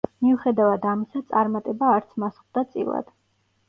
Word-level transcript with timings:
მიუხედავად 0.27 0.87
ამისა 0.93 1.23
წარმატება 1.35 1.95
არც 2.01 2.19
მას 2.25 2.39
ხვდა 2.43 2.69
წილად. 2.75 3.19